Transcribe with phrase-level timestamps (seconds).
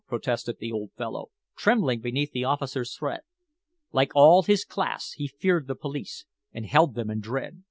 [0.07, 3.21] protested the old fellow, trembling beneath the officer's threat.
[3.91, 7.59] Like all his class, he feared the police, and held them in dread.